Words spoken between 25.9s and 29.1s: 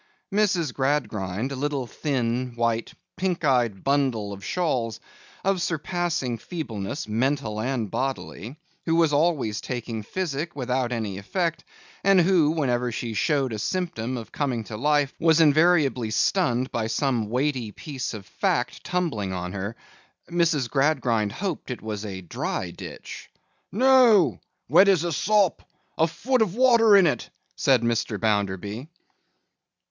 A foot of water in it,' said Mr. Bounderby.